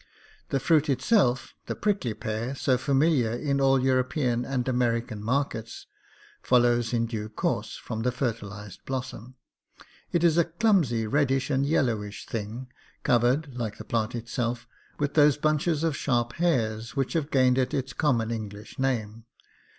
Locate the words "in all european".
3.33-4.45